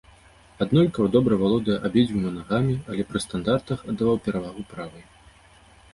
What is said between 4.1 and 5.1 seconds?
перавагу правай.